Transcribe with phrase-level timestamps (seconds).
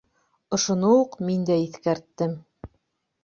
[0.55, 2.33] Ошоно уҡ мин дә иҫкәрттем.